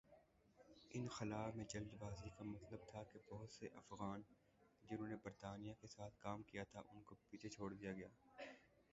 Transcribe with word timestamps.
انخلا 0.91 1.41
میں 1.55 1.65
جلد 1.69 1.93
بازی 1.99 2.29
کا 2.37 2.43
مطلب 2.43 2.87
تھا 2.87 3.03
کہ 3.03 3.19
بہت 3.29 3.51
سے 3.51 3.67
افغان 3.73 4.21
جنہوں 4.83 5.07
نے 5.07 5.15
برطانیہ 5.23 5.73
کے 5.81 5.87
ساتھ 5.87 6.17
کام 6.19 6.43
کیا 6.43 6.63
تھا 6.71 6.81
ان 6.87 7.03
کو 7.03 7.15
پیچھے 7.29 7.49
چھوڑ 7.49 7.71
دیا 7.73 7.93
گیا۔ 7.93 8.07